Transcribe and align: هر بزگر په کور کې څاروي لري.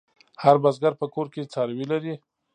هر 0.43 0.55
بزگر 0.63 0.93
په 1.01 1.05
کور 1.13 1.27
کې 1.33 1.49
څاروي 1.53 1.85
لري. 1.91 2.13